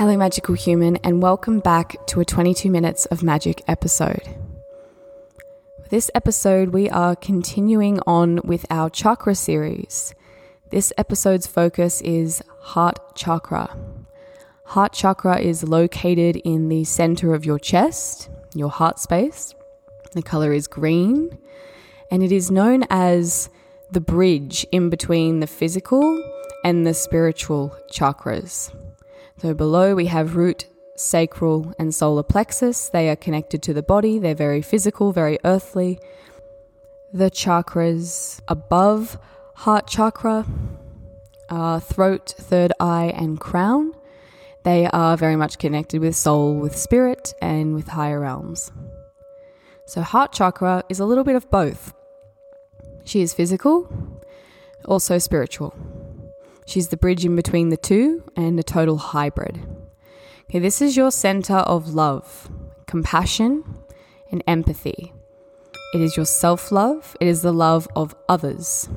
Hello, 0.00 0.16
magical 0.16 0.54
human, 0.54 0.96
and 1.04 1.20
welcome 1.20 1.60
back 1.60 1.94
to 2.06 2.20
a 2.20 2.24
22 2.24 2.70
minutes 2.70 3.04
of 3.04 3.22
magic 3.22 3.62
episode. 3.68 4.34
This 5.90 6.10
episode, 6.14 6.70
we 6.70 6.88
are 6.88 7.14
continuing 7.14 8.00
on 8.06 8.40
with 8.42 8.64
our 8.70 8.88
chakra 8.88 9.34
series. 9.34 10.14
This 10.70 10.90
episode's 10.96 11.46
focus 11.46 12.00
is 12.00 12.42
heart 12.60 13.14
chakra. 13.14 13.76
Heart 14.64 14.94
chakra 14.94 15.38
is 15.38 15.64
located 15.64 16.36
in 16.36 16.70
the 16.70 16.84
center 16.84 17.34
of 17.34 17.44
your 17.44 17.58
chest, 17.58 18.30
your 18.54 18.70
heart 18.70 18.98
space. 18.98 19.54
The 20.12 20.22
color 20.22 20.54
is 20.54 20.66
green, 20.66 21.36
and 22.10 22.22
it 22.22 22.32
is 22.32 22.50
known 22.50 22.84
as 22.88 23.50
the 23.90 24.00
bridge 24.00 24.66
in 24.72 24.88
between 24.88 25.40
the 25.40 25.46
physical 25.46 26.24
and 26.64 26.86
the 26.86 26.94
spiritual 26.94 27.76
chakras. 27.92 28.74
So 29.40 29.54
below 29.54 29.94
we 29.94 30.04
have 30.06 30.36
root, 30.36 30.66
sacral, 30.96 31.72
and 31.78 31.94
solar 31.94 32.22
plexus. 32.22 32.90
They 32.90 33.08
are 33.08 33.16
connected 33.16 33.62
to 33.62 33.72
the 33.72 33.82
body, 33.82 34.18
they're 34.18 34.34
very 34.34 34.60
physical, 34.60 35.12
very 35.12 35.38
earthly. 35.46 35.98
The 37.14 37.30
chakras 37.30 38.40
above 38.48 39.18
heart 39.54 39.86
chakra 39.86 40.44
are 41.48 41.80
throat, 41.80 42.34
third 42.36 42.72
eye, 42.80 43.14
and 43.16 43.40
crown. 43.40 43.94
They 44.62 44.86
are 44.88 45.16
very 45.16 45.36
much 45.36 45.58
connected 45.58 46.02
with 46.02 46.16
soul, 46.16 46.56
with 46.56 46.76
spirit, 46.76 47.32
and 47.40 47.74
with 47.74 47.88
higher 47.88 48.20
realms. 48.20 48.70
So, 49.86 50.02
heart 50.02 50.32
chakra 50.32 50.84
is 50.90 51.00
a 51.00 51.06
little 51.06 51.24
bit 51.24 51.34
of 51.34 51.50
both. 51.50 51.94
She 53.04 53.22
is 53.22 53.32
physical, 53.32 53.88
also 54.84 55.16
spiritual. 55.16 55.74
She's 56.66 56.88
the 56.88 56.96
bridge 56.96 57.24
in 57.24 57.36
between 57.36 57.70
the 57.70 57.76
two 57.76 58.22
and 58.36 58.58
a 58.58 58.62
total 58.62 58.96
hybrid. 58.96 59.60
Okay, 60.48 60.58
this 60.58 60.82
is 60.82 60.96
your 60.96 61.10
center 61.10 61.56
of 61.56 61.94
love, 61.94 62.50
compassion, 62.86 63.64
and 64.30 64.42
empathy. 64.46 65.12
It 65.94 66.00
is 66.00 66.16
your 66.16 66.26
self 66.26 66.70
love, 66.70 67.16
it 67.20 67.26
is 67.26 67.42
the 67.42 67.52
love 67.52 67.88
of 67.96 68.14
others. 68.28 68.88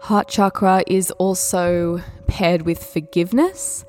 Heart 0.00 0.28
chakra 0.28 0.82
is 0.86 1.10
also 1.12 2.00
paired 2.26 2.62
with 2.62 2.82
forgiveness 2.82 3.84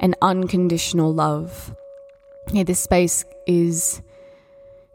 and 0.00 0.16
unconditional 0.22 1.12
love. 1.12 1.74
Yeah, 2.52 2.62
this 2.64 2.80
space 2.80 3.24
is 3.46 4.02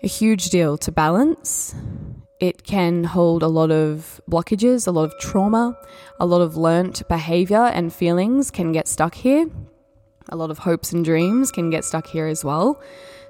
a 0.03 0.07
huge 0.07 0.49
deal 0.49 0.77
to 0.79 0.91
balance 0.91 1.75
it 2.39 2.63
can 2.63 3.03
hold 3.03 3.41
a 3.41 3.47
lot 3.47 3.71
of 3.71 4.21
blockages, 4.29 4.87
a 4.87 4.91
lot 4.91 5.05
of 5.05 5.17
trauma, 5.19 5.77
a 6.19 6.25
lot 6.25 6.41
of 6.41 6.55
learnt 6.55 7.07
behavior 7.07 7.63
and 7.63 7.91
feelings 7.91 8.51
can 8.51 8.71
get 8.71 8.87
stuck 8.87 9.15
here. 9.15 9.49
A 10.29 10.35
lot 10.35 10.51
of 10.51 10.59
hopes 10.59 10.91
and 10.91 11.03
dreams 11.03 11.51
can 11.51 11.69
get 11.69 11.83
stuck 11.83 12.07
here 12.07 12.27
as 12.27 12.43
well. 12.43 12.81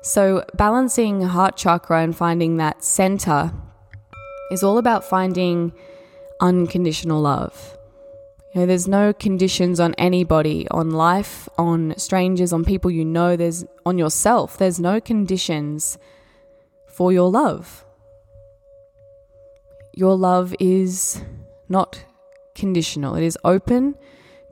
So, 0.02 0.44
balancing 0.55 1.22
heart 1.22 1.55
chakra 1.55 2.02
and 2.02 2.16
finding 2.16 2.58
that 2.58 2.83
center 2.83 3.53
is 4.52 4.64
all 4.64 4.77
about 4.77 5.03
finding 5.03 5.73
unconditional 6.42 7.21
love. 7.21 7.77
You 8.53 8.61
know, 8.61 8.67
there's 8.67 8.88
no 8.88 9.14
conditions 9.14 9.80
on 9.80 9.94
anybody, 9.95 10.67
on 10.69 10.92
life, 10.92 11.47
on 11.58 11.94
strangers, 11.97 12.52
on 12.52 12.66
people 12.66 12.89
you 12.89 13.05
know, 13.05 13.36
there's 13.36 13.66
on 13.86 13.97
yourself. 13.97 14.58
There's 14.58 14.80
no 14.80 14.99
conditions 14.99 15.97
for 16.88 17.11
your 17.14 17.30
love 17.30 17.86
your 19.97 20.15
love 20.15 20.53
is 20.59 21.23
not 21.67 22.05
conditional, 22.53 23.15
it 23.15 23.23
is 23.23 23.37
open 23.43 23.95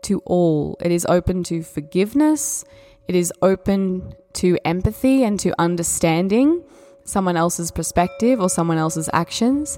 to 0.01 0.21
all. 0.25 0.77
It 0.81 0.91
is 0.91 1.05
open 1.07 1.43
to 1.43 1.61
forgiveness, 1.61 2.65
it 3.07 3.15
is 3.15 3.31
open 3.41 4.15
to 4.33 4.57
empathy 4.65 5.23
and 5.23 5.39
to 5.39 5.53
understanding 5.59 6.63
someone 7.03 7.37
else's 7.37 7.69
perspective 7.71 8.41
or 8.41 8.49
someone 8.49 8.77
else's 8.77 9.07
actions. 9.13 9.77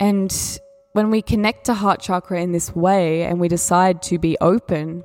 And 0.00 0.32
when 0.92 1.10
we 1.10 1.22
connect 1.22 1.66
to 1.66 1.74
heart 1.74 2.00
chakra 2.00 2.40
in 2.40 2.50
this 2.50 2.74
way 2.74 3.22
and 3.22 3.38
we 3.38 3.46
decide 3.46 4.02
to 4.02 4.18
be 4.18 4.36
open, 4.40 5.04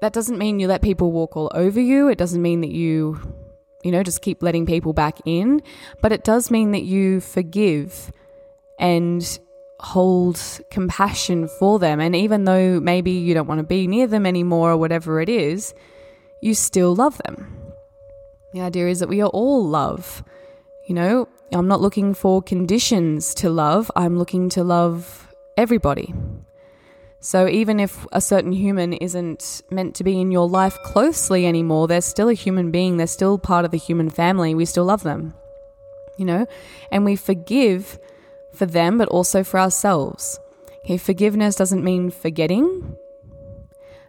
that 0.00 0.12
doesn't 0.12 0.38
mean 0.38 0.60
you 0.60 0.68
let 0.68 0.82
people 0.82 1.10
walk 1.10 1.36
all 1.36 1.50
over 1.52 1.80
you. 1.80 2.08
It 2.08 2.18
doesn't 2.18 2.40
mean 2.40 2.60
that 2.60 2.70
you, 2.70 3.18
you 3.82 3.90
know, 3.90 4.04
just 4.04 4.22
keep 4.22 4.40
letting 4.40 4.66
people 4.66 4.92
back 4.92 5.18
in. 5.24 5.62
But 6.00 6.12
it 6.12 6.22
does 6.22 6.50
mean 6.50 6.70
that 6.70 6.84
you 6.84 7.20
forgive 7.20 8.12
and 8.80 9.38
hold 9.78 10.40
compassion 10.70 11.48
for 11.58 11.78
them. 11.78 12.00
And 12.00 12.16
even 12.16 12.44
though 12.44 12.80
maybe 12.80 13.12
you 13.12 13.34
don't 13.34 13.46
want 13.46 13.60
to 13.60 13.66
be 13.66 13.86
near 13.86 14.06
them 14.06 14.26
anymore 14.26 14.72
or 14.72 14.76
whatever 14.76 15.20
it 15.20 15.28
is, 15.28 15.74
you 16.42 16.54
still 16.54 16.94
love 16.94 17.20
them. 17.24 17.56
The 18.52 18.62
idea 18.62 18.88
is 18.88 18.98
that 18.98 19.08
we 19.08 19.20
are 19.20 19.28
all 19.28 19.64
love. 19.64 20.24
You 20.88 20.94
know, 20.94 21.28
I'm 21.52 21.68
not 21.68 21.80
looking 21.80 22.14
for 22.14 22.42
conditions 22.42 23.34
to 23.34 23.50
love, 23.50 23.90
I'm 23.94 24.18
looking 24.18 24.48
to 24.50 24.64
love 24.64 25.32
everybody. 25.56 26.12
So 27.20 27.46
even 27.46 27.78
if 27.78 28.06
a 28.12 28.20
certain 28.20 28.52
human 28.52 28.94
isn't 28.94 29.62
meant 29.70 29.94
to 29.96 30.04
be 30.04 30.18
in 30.18 30.30
your 30.30 30.48
life 30.48 30.78
closely 30.82 31.46
anymore, 31.46 31.86
they're 31.86 32.00
still 32.00 32.30
a 32.30 32.34
human 32.34 32.70
being, 32.70 32.96
they're 32.96 33.06
still 33.06 33.38
part 33.38 33.66
of 33.66 33.70
the 33.70 33.76
human 33.76 34.08
family, 34.08 34.54
we 34.54 34.64
still 34.64 34.86
love 34.86 35.02
them. 35.02 35.34
You 36.16 36.24
know, 36.24 36.46
and 36.90 37.04
we 37.04 37.16
forgive 37.16 37.98
for 38.52 38.66
them, 38.66 38.98
but 38.98 39.08
also 39.08 39.42
for 39.42 39.58
ourselves. 39.60 40.38
Okay, 40.84 40.96
forgiveness 40.96 41.54
doesn't 41.56 41.84
mean 41.84 42.10
forgetting, 42.10 42.96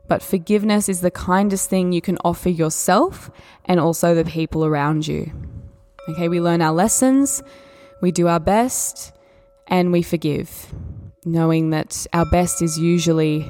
but 0.07 0.21
forgiveness 0.21 0.89
is 0.89 1.01
the 1.01 1.11
kindest 1.11 1.69
thing 1.69 1.91
you 1.91 2.01
can 2.01 2.17
offer 2.23 2.49
yourself 2.49 3.29
and 3.65 3.79
also 3.79 4.15
the 4.15 4.25
people 4.25 4.65
around 4.65 5.07
you. 5.07 5.31
Okay, 6.09 6.27
we 6.27 6.41
learn 6.41 6.61
our 6.61 6.73
lessons, 6.73 7.43
we 8.01 8.11
do 8.11 8.27
our 8.27 8.39
best, 8.39 9.13
and 9.67 9.91
we 9.91 10.01
forgive, 10.01 10.73
knowing 11.23 11.69
that 11.69 12.07
our 12.13 12.25
best 12.25 12.61
is 12.61 12.79
usually 12.79 13.49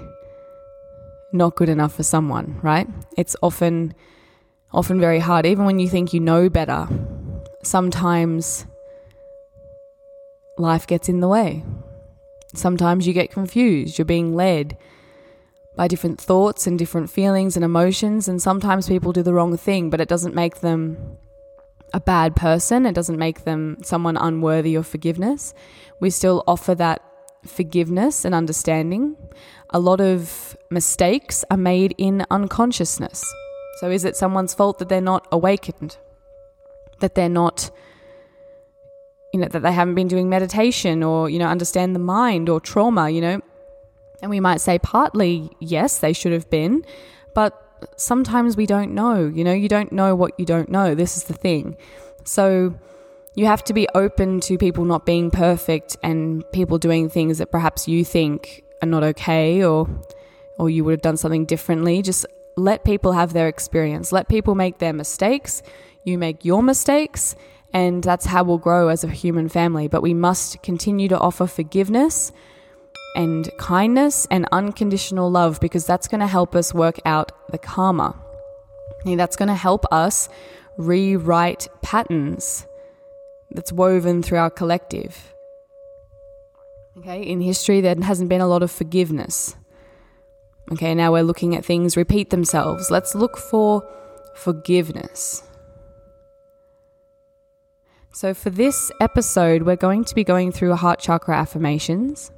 not 1.31 1.55
good 1.55 1.69
enough 1.69 1.95
for 1.95 2.03
someone, 2.03 2.59
right? 2.61 2.87
It's 3.17 3.35
often 3.41 3.93
often 4.73 4.99
very 4.99 5.19
hard 5.19 5.45
even 5.45 5.65
when 5.65 5.79
you 5.79 5.89
think 5.89 6.13
you 6.13 6.19
know 6.19 6.49
better. 6.49 6.87
Sometimes 7.63 8.65
life 10.57 10.87
gets 10.87 11.09
in 11.09 11.19
the 11.19 11.27
way. 11.27 11.63
Sometimes 12.53 13.07
you 13.07 13.13
get 13.13 13.31
confused, 13.31 13.97
you're 13.97 14.05
being 14.05 14.35
led 14.35 14.77
by 15.75 15.87
different 15.87 16.19
thoughts 16.19 16.67
and 16.67 16.77
different 16.77 17.09
feelings 17.09 17.55
and 17.55 17.63
emotions, 17.63 18.27
and 18.27 18.41
sometimes 18.41 18.87
people 18.87 19.13
do 19.13 19.23
the 19.23 19.33
wrong 19.33 19.55
thing, 19.55 19.89
but 19.89 20.01
it 20.01 20.09
doesn't 20.09 20.35
make 20.35 20.59
them 20.59 21.17
a 21.93 21.99
bad 21.99 22.35
person, 22.35 22.85
it 22.85 22.93
doesn't 22.93 23.17
make 23.17 23.43
them 23.43 23.77
someone 23.83 24.17
unworthy 24.17 24.75
of 24.75 24.87
forgiveness. 24.87 25.53
We 25.99 26.09
still 26.09 26.43
offer 26.47 26.75
that 26.75 27.01
forgiveness 27.45 28.25
and 28.25 28.35
understanding. 28.35 29.15
A 29.71 29.79
lot 29.79 30.01
of 30.01 30.57
mistakes 30.69 31.43
are 31.49 31.57
made 31.57 31.95
in 31.97 32.25
unconsciousness. 32.29 33.23
So, 33.79 33.89
is 33.89 34.05
it 34.05 34.15
someone's 34.15 34.53
fault 34.53 34.79
that 34.79 34.89
they're 34.89 35.01
not 35.01 35.27
awakened? 35.31 35.97
That 36.99 37.15
they're 37.15 37.29
not 37.29 37.71
you 39.33 39.39
know, 39.39 39.47
that 39.47 39.61
they 39.61 39.71
haven't 39.71 39.95
been 39.95 40.07
doing 40.07 40.29
meditation 40.29 41.03
or, 41.03 41.29
you 41.29 41.39
know, 41.39 41.47
understand 41.47 41.95
the 41.95 41.99
mind 41.99 42.49
or 42.49 42.59
trauma, 42.59 43.09
you 43.09 43.21
know. 43.21 43.41
And 44.21 44.29
we 44.29 44.39
might 44.39 44.61
say 44.61 44.77
partly, 44.77 45.49
yes, 45.59 45.99
they 45.99 46.13
should 46.13 46.31
have 46.31 46.49
been, 46.49 46.85
but 47.33 47.57
sometimes 47.95 48.55
we 48.55 48.65
don't 48.65 48.93
know, 48.93 49.27
you 49.27 49.43
know, 49.43 49.53
you 49.53 49.67
don't 49.67 49.91
know 49.91 50.15
what 50.15 50.39
you 50.39 50.45
don't 50.45 50.69
know. 50.69 50.93
This 50.93 51.17
is 51.17 51.23
the 51.23 51.33
thing. 51.33 51.77
So 52.23 52.75
you 53.35 53.45
have 53.45 53.63
to 53.65 53.73
be 53.73 53.87
open 53.95 54.41
to 54.41 54.57
people 54.57 54.85
not 54.85 55.05
being 55.05 55.31
perfect 55.31 55.97
and 56.03 56.43
people 56.51 56.77
doing 56.77 57.09
things 57.09 57.37
that 57.37 57.51
perhaps 57.51 57.87
you 57.87 58.03
think 58.03 58.63
are 58.81 58.87
not 58.87 59.03
okay 59.03 59.63
or 59.63 59.87
or 60.59 60.69
you 60.69 60.83
would 60.83 60.91
have 60.91 61.01
done 61.01 61.17
something 61.17 61.45
differently. 61.45 62.01
Just 62.01 62.25
let 62.55 62.83
people 62.83 63.13
have 63.13 63.33
their 63.33 63.47
experience. 63.47 64.11
Let 64.11 64.27
people 64.27 64.53
make 64.53 64.77
their 64.77 64.93
mistakes. 64.93 65.63
You 66.03 66.17
make 66.17 66.45
your 66.45 66.61
mistakes 66.61 67.35
and 67.73 68.03
that's 68.03 68.25
how 68.25 68.43
we'll 68.43 68.57
grow 68.57 68.89
as 68.89 69.03
a 69.03 69.07
human 69.07 69.49
family. 69.49 69.87
But 69.87 70.01
we 70.01 70.13
must 70.13 70.61
continue 70.61 71.07
to 71.09 71.19
offer 71.19 71.47
forgiveness 71.47 72.31
and 73.15 73.49
kindness 73.57 74.27
and 74.29 74.47
unconditional 74.51 75.29
love 75.29 75.59
because 75.59 75.85
that's 75.85 76.07
going 76.07 76.21
to 76.21 76.27
help 76.27 76.55
us 76.55 76.73
work 76.73 76.99
out 77.05 77.31
the 77.51 77.57
karma. 77.57 78.15
And 79.05 79.19
that's 79.19 79.35
going 79.35 79.47
to 79.47 79.55
help 79.55 79.85
us 79.91 80.29
rewrite 80.77 81.67
patterns 81.81 82.65
that's 83.51 83.71
woven 83.71 84.21
through 84.21 84.37
our 84.37 84.49
collective. 84.49 85.33
Okay, 86.97 87.21
in 87.23 87.41
history, 87.41 87.81
there 87.81 87.95
hasn't 87.95 88.29
been 88.29 88.41
a 88.41 88.47
lot 88.47 88.63
of 88.63 88.71
forgiveness. 88.71 89.55
Okay, 90.71 90.93
now 90.93 91.11
we're 91.11 91.23
looking 91.23 91.55
at 91.55 91.65
things 91.65 91.97
repeat 91.97 92.29
themselves. 92.29 92.91
Let's 92.91 93.15
look 93.15 93.37
for 93.37 93.83
forgiveness. 94.35 95.43
So, 98.21 98.35
for 98.35 98.51
this 98.51 98.91
episode, 98.99 99.63
we're 99.63 99.75
going 99.75 100.03
to 100.03 100.13
be 100.13 100.23
going 100.23 100.51
through 100.51 100.75
heart 100.75 100.99
chakra 100.99 101.35
affirmations. 101.35 102.31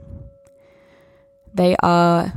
They 1.53 1.75
are 1.83 2.31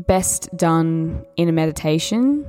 best 0.00 0.54
done 0.54 1.24
in 1.38 1.48
a 1.48 1.52
meditation 1.52 2.44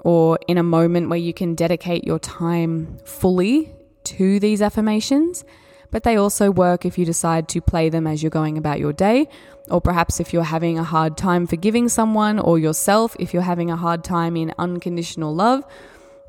or 0.00 0.40
in 0.48 0.58
a 0.58 0.62
moment 0.64 1.08
where 1.08 1.20
you 1.20 1.32
can 1.32 1.54
dedicate 1.54 2.02
your 2.02 2.18
time 2.18 2.98
fully 3.04 3.72
to 4.02 4.40
these 4.40 4.60
affirmations. 4.60 5.44
But 5.92 6.02
they 6.02 6.16
also 6.16 6.50
work 6.50 6.84
if 6.84 6.98
you 6.98 7.04
decide 7.04 7.48
to 7.50 7.60
play 7.60 7.90
them 7.90 8.08
as 8.08 8.24
you're 8.24 8.30
going 8.30 8.58
about 8.58 8.80
your 8.80 8.92
day, 8.92 9.28
or 9.70 9.80
perhaps 9.80 10.18
if 10.18 10.32
you're 10.32 10.42
having 10.42 10.80
a 10.80 10.82
hard 10.82 11.16
time 11.16 11.46
forgiving 11.46 11.88
someone 11.88 12.40
or 12.40 12.58
yourself, 12.58 13.14
if 13.20 13.32
you're 13.32 13.42
having 13.42 13.70
a 13.70 13.76
hard 13.76 14.02
time 14.02 14.36
in 14.36 14.52
unconditional 14.58 15.32
love, 15.32 15.64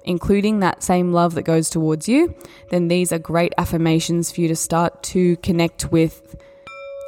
including 0.05 0.59
that 0.59 0.83
same 0.83 1.11
love 1.11 1.35
that 1.35 1.43
goes 1.43 1.69
towards 1.69 2.07
you, 2.07 2.35
then 2.69 2.87
these 2.87 3.11
are 3.11 3.19
great 3.19 3.53
affirmations 3.57 4.31
for 4.31 4.41
you 4.41 4.47
to 4.47 4.55
start 4.55 5.03
to 5.03 5.35
connect 5.37 5.91
with 5.91 6.35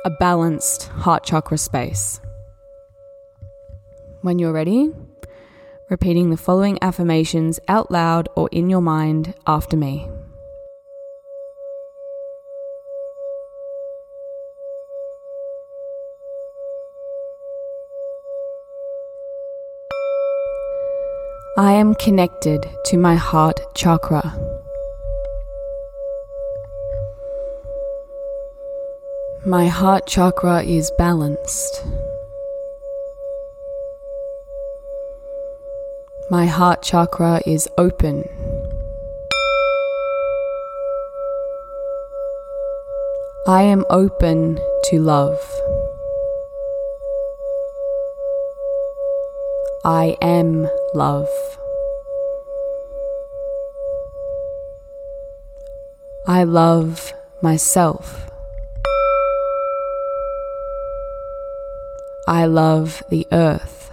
a 0.06 0.10
balanced 0.10 0.84
heart 0.88 1.24
chakra 1.24 1.58
space. 1.58 2.20
When 4.22 4.40
you're 4.40 4.54
ready, 4.54 4.92
repeating 5.90 6.30
the 6.30 6.38
following 6.38 6.78
affirmations 6.82 7.60
out 7.68 7.92
loud 7.92 8.30
or 8.36 8.50
in 8.52 8.70
your 8.70 8.82
mind 8.82 9.34
after 9.46 9.78
me. 9.78 10.10
I 21.60 21.74
am 21.74 21.96
connected 21.96 22.70
to 22.86 22.98
my 22.98 23.16
heart 23.16 23.60
chakra. 23.74 24.22
My 29.44 29.66
heart 29.66 30.06
chakra 30.06 30.62
is 30.62 30.92
balanced. 31.00 31.84
My 36.30 36.46
heart 36.46 36.84
chakra 36.84 37.42
is 37.48 37.68
open. 37.80 38.30
I 43.48 43.64
am 43.64 43.84
open 43.90 44.60
to 44.92 45.00
love. 45.00 45.40
I 49.84 50.18
am 50.22 50.70
love. 50.98 51.30
I 56.26 56.44
love 56.44 57.14
myself. 57.40 58.32
I 62.28 62.48
love 62.48 63.04
the 63.12 63.28
earth. 63.32 63.92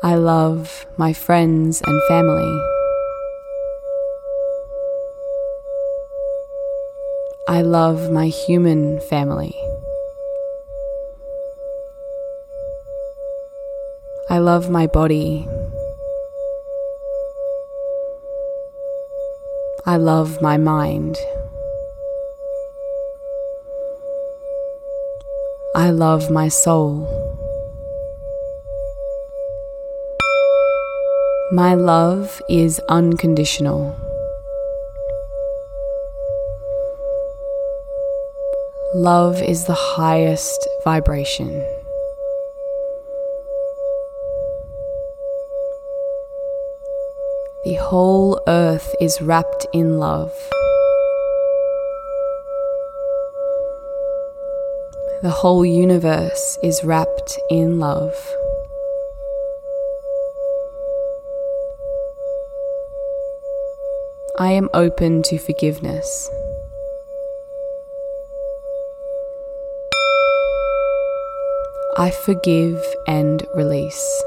I 0.00 0.14
love 0.14 0.86
my 0.96 1.12
friends 1.12 1.82
and 1.84 2.00
family. 2.08 2.62
I 7.48 7.62
love 7.62 8.12
my 8.12 8.28
human 8.28 9.00
family. 9.00 9.67
I 14.30 14.40
love 14.40 14.68
my 14.68 14.86
body. 14.86 15.48
I 19.86 19.96
love 19.96 20.42
my 20.42 20.58
mind. 20.58 21.16
I 25.74 25.88
love 25.88 26.30
my 26.30 26.48
soul. 26.48 27.08
My 31.52 31.72
love 31.72 32.42
is 32.50 32.80
unconditional. 32.90 33.96
Love 38.94 39.40
is 39.40 39.64
the 39.64 39.72
highest 39.72 40.68
vibration. 40.84 41.77
Whole 47.88 48.38
earth 48.46 48.94
is 49.00 49.22
wrapped 49.22 49.66
in 49.72 49.98
love. 49.98 50.30
The 55.22 55.30
whole 55.30 55.64
universe 55.64 56.58
is 56.62 56.84
wrapped 56.84 57.38
in 57.48 57.78
love. 57.78 58.14
I 64.38 64.52
am 64.52 64.68
open 64.74 65.22
to 65.22 65.38
forgiveness. 65.38 66.28
I 71.96 72.10
forgive 72.10 72.84
and 73.06 73.46
release. 73.54 74.22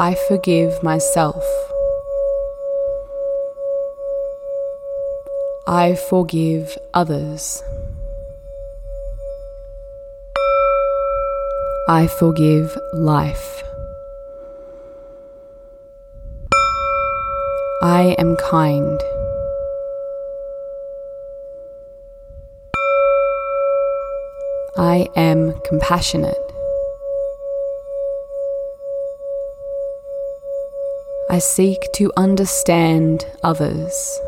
I 0.00 0.14
forgive 0.28 0.80
myself. 0.80 1.44
I 5.66 5.96
forgive 6.08 6.78
others. 6.94 7.64
I 11.88 12.06
forgive 12.06 12.78
life. 12.92 13.64
I 17.82 18.14
am 18.18 18.36
kind. 18.36 19.00
I 24.76 25.08
am 25.16 25.60
compassionate. 25.64 26.47
I 31.38 31.40
seek 31.40 31.92
to 31.92 32.10
understand 32.16 33.24
others. 33.44 34.20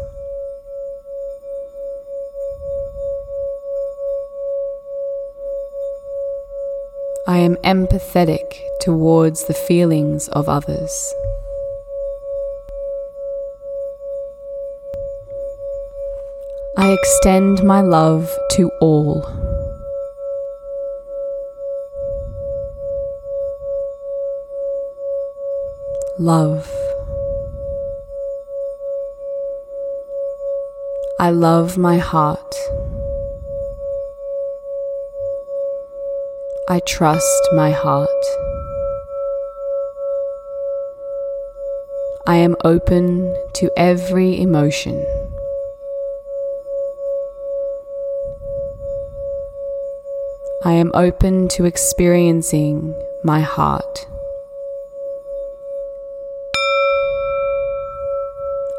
I 7.27 7.39
am 7.39 7.57
empathetic 7.65 8.63
towards 8.81 9.47
the 9.47 9.55
feelings 9.55 10.29
of 10.29 10.49
others. 10.49 11.13
I 16.77 16.93
extend 16.93 17.65
my 17.65 17.81
love 17.81 18.33
to 18.53 18.71
all. 18.81 19.27
Love. 26.17 26.90
I 31.31 31.33
love 31.33 31.79
my 31.79 31.97
heart. 31.99 32.57
I 36.69 36.81
trust 36.81 37.43
my 37.53 37.71
heart. 37.71 38.25
I 42.27 42.35
am 42.35 42.57
open 42.65 43.33
to 43.53 43.71
every 43.77 44.41
emotion. 44.41 45.07
I 50.65 50.73
am 50.73 50.91
open 50.95 51.47
to 51.51 51.65
experiencing 51.65 52.93
my 53.23 53.39
heart. 53.39 54.09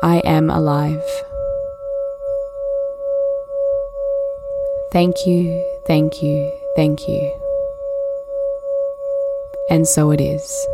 I 0.03 0.17
am 0.25 0.49
alive. 0.49 1.30
Thank 4.91 5.25
you, 5.25 5.63
thank 5.87 6.21
you, 6.21 6.51
thank 6.75 7.07
you. 7.07 7.33
And 9.69 9.87
so 9.87 10.11
it 10.11 10.19
is. 10.19 10.67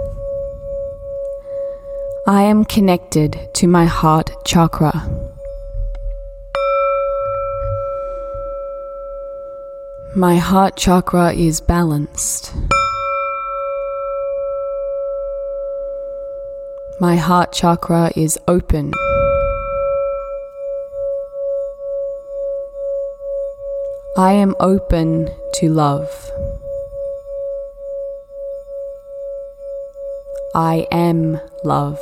I 2.25 2.41
am 2.41 2.65
connected 2.65 3.50
to 3.53 3.67
my 3.67 3.86
heart 3.86 4.31
chakra. 4.43 5.07
My 10.15 10.38
heart 10.38 10.75
chakra 10.77 11.31
is 11.33 11.62
balanced. 11.62 12.51
My 17.00 17.17
heart 17.17 17.53
chakra 17.53 18.12
is 18.15 18.39
open. 18.47 18.93
I 24.19 24.31
am 24.31 24.55
open 24.59 25.29
to 25.53 25.69
love. 25.69 26.31
I 30.55 30.88
am 30.91 31.39
love. 31.63 32.00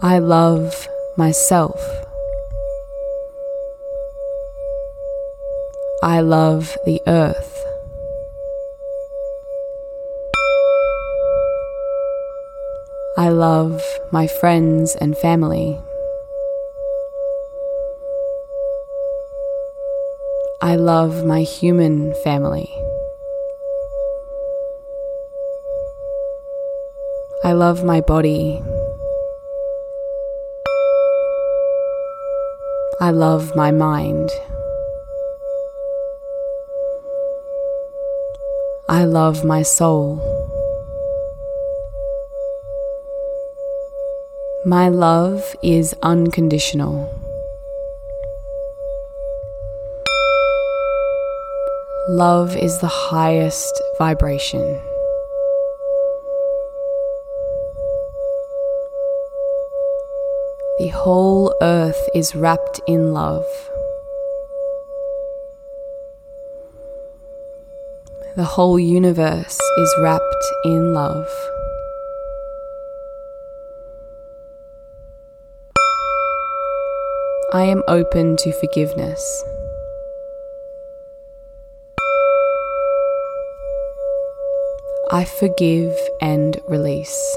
I 0.00 0.18
love 0.18 0.88
myself. 1.16 1.80
I 6.02 6.22
love 6.22 6.76
the 6.84 7.00
earth. 7.06 7.64
I 13.16 13.28
love 13.28 13.80
my 14.10 14.26
friends 14.26 14.96
and 14.96 15.16
family. 15.16 15.80
I 20.72 20.76
love 20.76 21.22
my 21.22 21.42
human 21.42 22.14
family. 22.24 22.72
I 27.44 27.52
love 27.52 27.84
my 27.84 28.00
body. 28.00 28.62
I 33.00 33.10
love 33.10 33.54
my 33.54 33.70
mind. 33.70 34.30
I 38.88 39.04
love 39.04 39.44
my 39.44 39.60
soul. 39.60 40.16
My 44.64 44.88
love 44.88 45.54
is 45.62 45.94
unconditional. 46.02 47.21
Love 52.28 52.56
is 52.56 52.78
the 52.78 52.94
highest 53.10 53.82
vibration. 53.98 54.62
The 60.78 60.92
whole 60.94 61.52
earth 61.60 62.08
is 62.14 62.36
wrapped 62.36 62.80
in 62.86 63.12
love. 63.12 63.48
The 68.36 68.44
whole 68.44 68.78
universe 68.78 69.58
is 69.78 69.94
wrapped 69.98 70.46
in 70.64 70.94
love. 70.94 71.28
I 77.52 77.64
am 77.64 77.82
open 77.88 78.36
to 78.36 78.52
forgiveness. 78.60 79.44
I 85.14 85.26
forgive 85.26 85.94
and 86.22 86.58
release. 86.68 87.36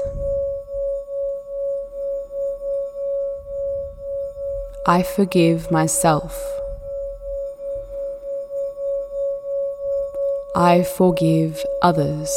I 4.86 5.02
forgive 5.02 5.70
myself. 5.70 6.34
I 10.54 10.84
forgive 10.96 11.62
others. 11.82 12.32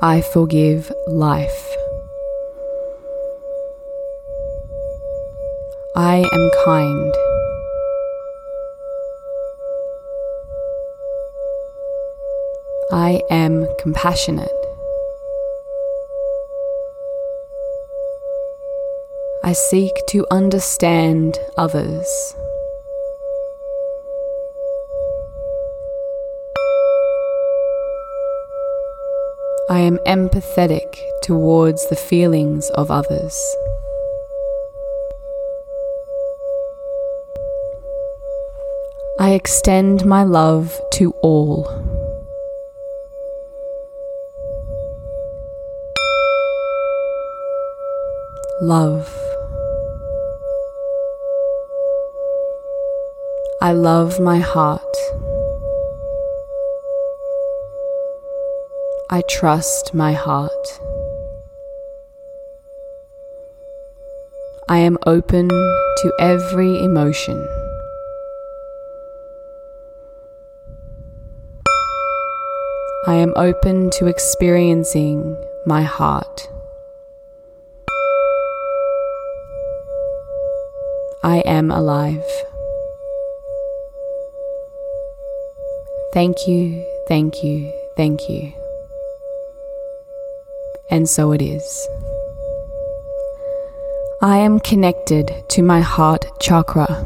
I 0.00 0.20
forgive 0.20 0.92
life. 1.08 1.74
I 5.96 6.18
am 6.32 6.50
kind. 6.64 7.21
I 12.94 13.22
am 13.30 13.66
compassionate. 13.78 14.52
I 19.42 19.54
seek 19.54 19.94
to 20.08 20.26
understand 20.30 21.38
others. 21.56 22.36
I 29.70 29.78
am 29.78 29.96
empathetic 30.06 31.02
towards 31.22 31.88
the 31.88 31.96
feelings 31.96 32.68
of 32.74 32.90
others. 32.90 33.56
I 39.18 39.30
extend 39.30 40.04
my 40.04 40.24
love 40.24 40.78
to 40.92 41.12
all. 41.22 41.91
Love. 48.62 49.12
I 53.60 53.72
love 53.72 54.20
my 54.20 54.38
heart. 54.38 54.96
I 59.10 59.24
trust 59.28 59.94
my 59.94 60.12
heart. 60.12 60.80
I 64.68 64.78
am 64.78 64.96
open 65.06 65.48
to 65.48 66.12
every 66.20 66.84
emotion. 66.84 67.44
I 73.08 73.14
am 73.14 73.32
open 73.34 73.90
to 73.98 74.06
experiencing 74.06 75.36
my 75.66 75.82
heart. 75.82 76.48
I 81.24 81.38
am 81.46 81.70
alive. 81.70 82.24
Thank 86.12 86.48
you, 86.48 86.84
thank 87.06 87.44
you, 87.44 87.72
thank 87.96 88.28
you. 88.28 88.52
And 90.90 91.08
so 91.08 91.30
it 91.30 91.40
is. 91.40 91.88
I 94.20 94.38
am 94.38 94.58
connected 94.58 95.44
to 95.50 95.62
my 95.62 95.80
heart 95.80 96.26
chakra. 96.40 97.04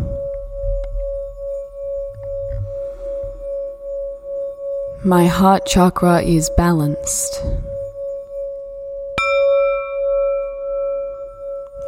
My 5.05 5.27
heart 5.27 5.67
chakra 5.67 6.23
is 6.23 6.51
balanced. 6.57 7.45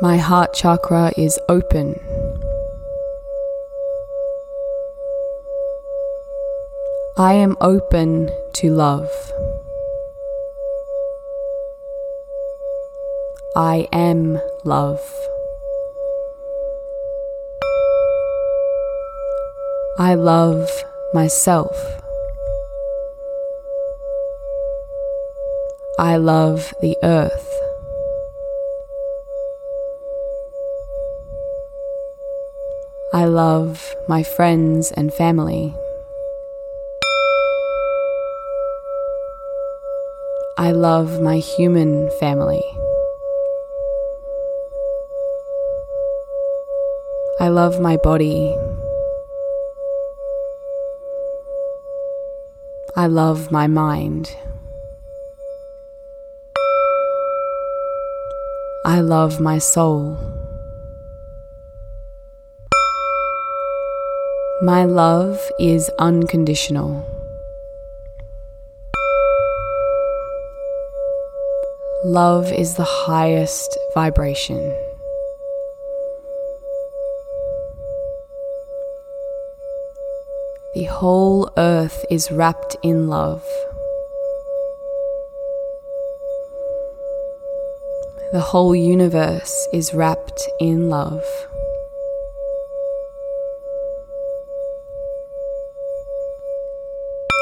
My 0.00 0.18
heart 0.18 0.54
chakra 0.54 1.10
is 1.16 1.38
open. 1.48 2.07
I 7.20 7.32
am 7.32 7.56
open 7.60 8.30
to 8.52 8.70
love. 8.70 9.10
I 13.56 13.88
am 13.92 14.40
love. 14.62 15.02
I 19.98 20.14
love 20.14 20.70
myself. 21.12 21.76
I 25.98 26.18
love 26.18 26.72
the 26.80 26.96
earth. 27.02 27.60
I 33.12 33.24
love 33.24 33.96
my 34.06 34.22
friends 34.22 34.92
and 34.92 35.12
family. 35.12 35.74
I 40.68 40.72
love 40.72 41.22
my 41.22 41.38
human 41.38 42.10
family. 42.20 42.62
I 47.40 47.48
love 47.48 47.80
my 47.80 47.96
body. 47.96 48.54
I 52.94 53.06
love 53.06 53.50
my 53.50 53.66
mind. 53.66 54.36
I 58.84 59.00
love 59.00 59.40
my 59.40 59.56
soul. 59.56 60.18
My 64.60 64.84
love 64.84 65.40
is 65.58 65.90
unconditional. 65.98 67.17
Love 72.08 72.50
is 72.50 72.76
the 72.76 72.84
highest 72.84 73.78
vibration. 73.92 74.74
The 80.74 80.84
whole 80.84 81.50
earth 81.58 82.06
is 82.10 82.32
wrapped 82.32 82.76
in 82.82 83.08
love. 83.08 83.44
The 88.32 88.40
whole 88.40 88.74
universe 88.74 89.68
is 89.74 89.92
wrapped 89.92 90.48
in 90.58 90.88
love. 90.88 91.26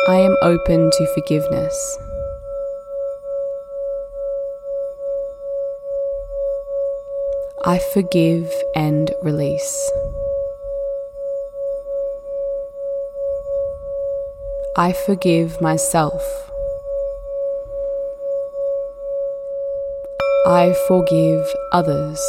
I 0.08 0.16
am 0.16 0.35
open 0.42 0.90
to 0.90 1.06
forgiveness. 1.14 1.99
I 7.68 7.80
forgive 7.92 8.54
and 8.76 9.11
release. 9.23 9.90
I 14.76 14.92
forgive 14.92 15.61
myself. 15.61 16.23
I 20.46 20.76
forgive 20.87 21.44
others. 21.73 22.20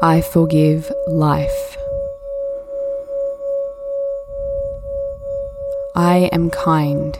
I 0.00 0.20
forgive 0.20 0.92
life. 1.08 1.76
I 5.96 6.30
am 6.30 6.48
kind. 6.48 7.18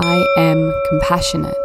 I 0.00 0.24
am 0.36 0.72
compassionate. 0.88 1.56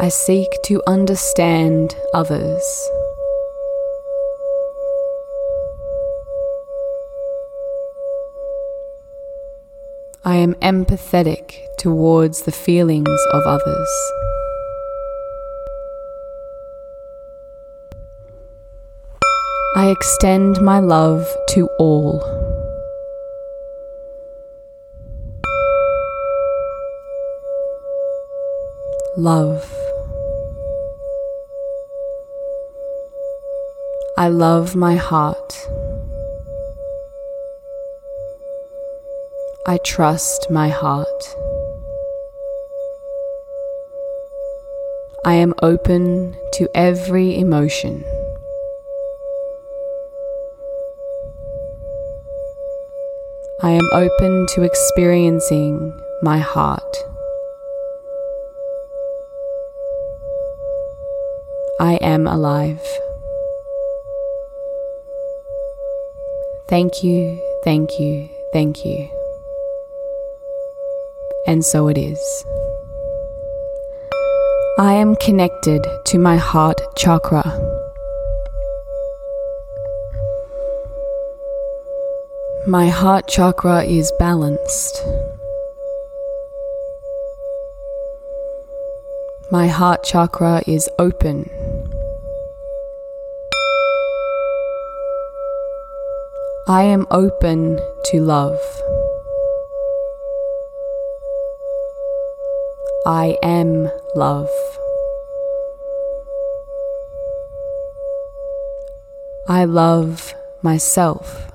I 0.00 0.10
seek 0.10 0.50
to 0.64 0.82
understand 0.86 1.96
others. 2.12 2.90
I 10.26 10.36
am 10.36 10.52
empathetic 10.56 11.74
towards 11.78 12.42
the 12.42 12.52
feelings 12.52 13.18
of 13.32 13.46
others. 13.46 13.88
I 19.74 19.88
extend 19.88 20.60
my 20.60 20.80
love 20.80 21.26
to 21.54 21.66
all. 21.78 22.47
Love. 29.18 29.68
I 34.16 34.28
love 34.28 34.76
my 34.76 34.94
heart. 34.94 35.68
I 39.66 39.78
trust 39.78 40.52
my 40.52 40.68
heart. 40.68 41.34
I 45.24 45.34
am 45.34 45.52
open 45.62 46.36
to 46.52 46.68
every 46.72 47.36
emotion. 47.40 48.04
I 53.62 53.70
am 53.70 53.88
open 53.94 54.46
to 54.54 54.62
experiencing 54.62 56.00
my 56.22 56.38
heart. 56.38 56.98
I 61.80 61.94
am 62.02 62.26
alive. 62.26 62.82
Thank 66.66 67.04
you, 67.04 67.40
thank 67.62 68.00
you, 68.00 68.28
thank 68.52 68.84
you. 68.84 69.08
And 71.46 71.64
so 71.64 71.86
it 71.86 71.96
is. 71.96 72.44
I 74.80 74.94
am 74.94 75.14
connected 75.16 75.86
to 76.06 76.18
my 76.18 76.36
heart 76.36 76.80
chakra. 76.96 77.44
My 82.66 82.88
heart 82.88 83.28
chakra 83.28 83.84
is 83.84 84.12
balanced. 84.18 85.00
My 89.50 89.68
heart 89.68 90.02
chakra 90.02 90.62
is 90.66 90.88
open. 90.98 91.57
I 96.70 96.82
am 96.82 97.06
open 97.10 97.80
to 98.04 98.20
love. 98.20 98.60
I 103.06 103.38
am 103.42 103.90
love. 104.14 104.50
I 109.48 109.64
love 109.64 110.34
myself. 110.60 111.50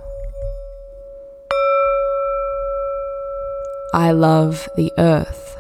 I 3.94 4.14
love 4.14 4.68
the 4.76 4.92
earth. 4.98 5.56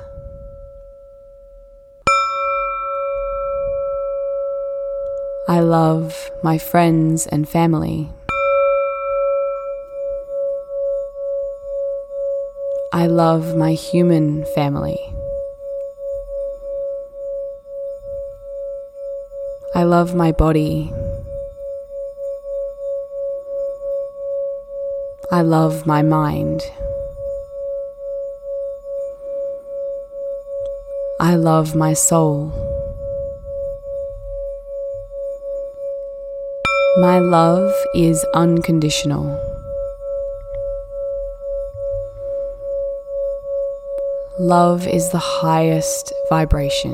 I 5.48 5.60
love 5.60 6.32
my 6.42 6.58
friends 6.58 7.28
and 7.28 7.48
family. 7.48 8.10
I 12.96 13.08
love 13.08 13.56
my 13.56 13.74
human 13.74 14.46
family. 14.54 15.00
I 19.74 19.82
love 19.82 20.14
my 20.14 20.32
body. 20.32 20.94
I 25.32 25.42
love 25.42 25.88
my 25.88 26.04
mind. 26.04 26.62
I 31.20 31.34
love 31.34 31.74
my 31.74 31.94
soul. 31.94 32.54
My 37.00 37.18
love 37.18 37.74
is 37.96 38.24
unconditional. 38.36 39.53
Love 44.44 44.86
is 44.88 45.10
the 45.12 45.20
highest 45.20 46.12
vibration. 46.28 46.92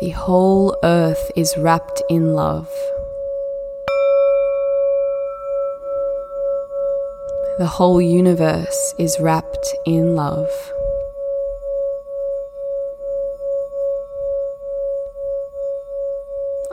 The 0.00 0.10
whole 0.10 0.76
earth 0.84 1.32
is 1.34 1.52
wrapped 1.58 2.00
in 2.08 2.34
love. 2.34 2.68
The 7.58 7.66
whole 7.66 8.00
universe 8.00 8.94
is 8.96 9.18
wrapped 9.18 9.74
in 9.84 10.14
love. 10.14 10.52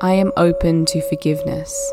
I 0.01 0.13
am 0.13 0.31
open 0.37 0.85
to 0.85 1.01
forgiveness. 1.01 1.91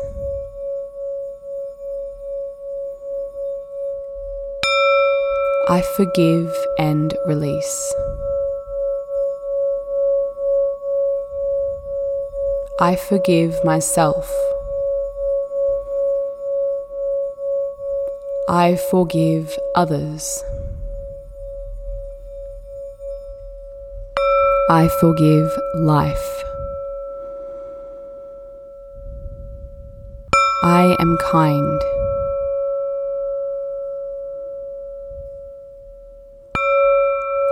I 5.71 5.83
forgive 5.95 6.51
and 6.79 7.13
release. 7.27 7.93
I 12.79 12.95
forgive 12.95 13.63
myself. 13.63 14.33
I 18.49 18.79
forgive 18.89 19.59
others. 19.75 20.43
I 24.71 24.89
forgive 24.99 25.51
life. 25.75 26.43
I 30.63 30.95
am 30.99 31.15
kind. 31.31 31.98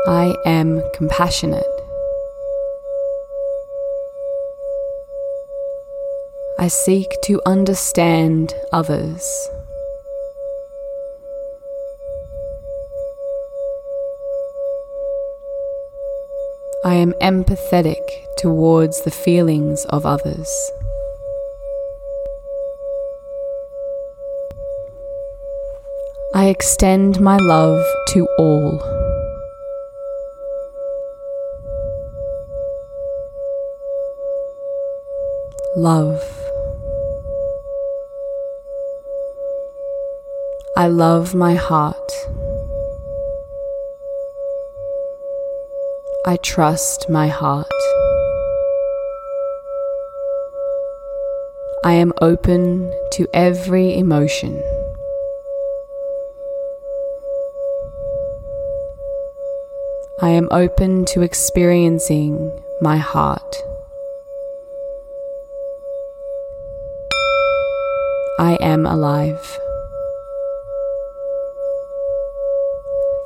I 0.07 0.33
am 0.45 0.81
compassionate. 0.93 1.65
I 6.57 6.69
seek 6.69 7.11
to 7.23 7.41
understand 7.45 8.55
others. 8.71 9.49
I 16.85 16.93
am 16.93 17.11
empathetic 17.21 17.99
towards 18.37 19.01
the 19.01 19.11
feelings 19.11 19.83
of 19.89 20.05
others. 20.05 20.71
I 26.33 26.45
extend 26.45 27.19
my 27.19 27.35
love 27.35 27.83
to 28.13 28.25
all. 28.39 28.96
Love. 35.77 36.23
I 40.75 40.87
love 40.87 41.35
my 41.35 41.53
heart. 41.53 42.11
I 46.25 46.37
trust 46.37 47.09
my 47.11 47.27
heart. 47.27 47.67
I 51.83 51.93
am 51.93 52.11
open 52.21 52.91
to 53.11 53.27
every 53.31 53.95
emotion. 53.99 54.63
I 60.23 60.29
am 60.29 60.47
open 60.49 61.05
to 61.13 61.21
experiencing 61.21 62.63
my 62.81 62.97
heart. 62.97 63.66
I 68.39 68.55
am 68.61 68.85
alive. 68.85 69.59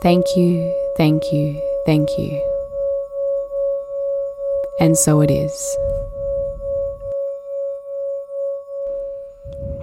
Thank 0.01 0.25
you, 0.37 0.73
thank 0.95 1.33
you, 1.33 1.61
thank 1.85 2.17
you. 2.17 2.41
And 4.79 4.97
so 4.97 5.21
it 5.21 5.29
is. 5.29 5.77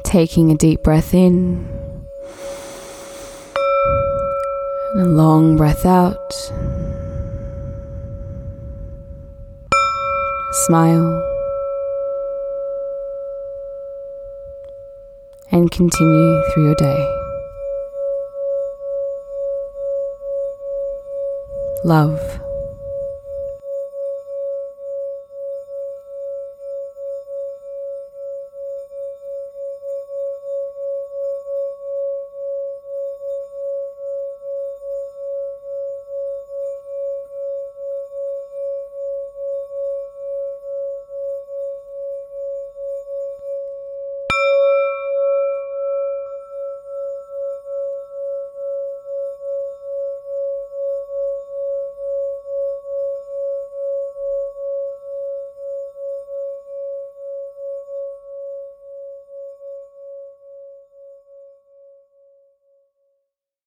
Taking 0.03 0.51
a 0.51 0.57
deep 0.57 0.83
breath 0.83 1.13
in, 1.13 1.69
and 4.95 5.03
a 5.03 5.05
long 5.05 5.59
breath 5.59 5.85
out. 5.85 6.33
Smile. 10.67 11.28
And 15.59 15.69
continue 15.73 16.43
through 16.53 16.67
your 16.67 16.75
day. 16.77 17.01
Love. 21.83 22.48